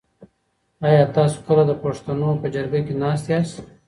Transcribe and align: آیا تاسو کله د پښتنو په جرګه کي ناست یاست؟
آیا 0.87 1.03
تاسو 1.17 1.37
کله 1.47 1.63
د 1.69 1.73
پښتنو 1.83 2.29
په 2.41 2.47
جرګه 2.53 2.79
کي 2.87 2.93
ناست 3.01 3.25
یاست؟ 3.31 3.55